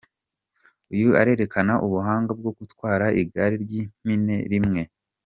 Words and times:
Uyu 0.93 1.09
arerekana 1.21 1.73
ubuhanga 1.85 2.31
bwo 2.39 2.51
gutwara 2.57 3.05
igare 3.21 3.55
ry’ipine 3.63 4.37
rimwe. 4.51 4.81